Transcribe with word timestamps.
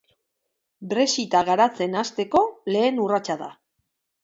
Brexita 0.93 1.43
gauzatzen 1.51 1.99
hasteko 2.03 2.43
lehen 2.77 3.01
urratsa 3.07 3.39
da. 3.45 3.55